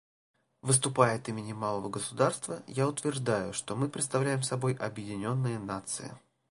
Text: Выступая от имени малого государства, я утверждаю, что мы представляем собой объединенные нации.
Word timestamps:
Выступая 0.63 1.17
от 1.17 1.29
имени 1.29 1.53
малого 1.53 1.87
государства, 1.87 2.63
я 2.65 2.87
утверждаю, 2.87 3.53
что 3.53 3.75
мы 3.75 3.87
представляем 3.87 4.41
собой 4.41 4.73
объединенные 4.73 5.59
нации. 5.59 6.11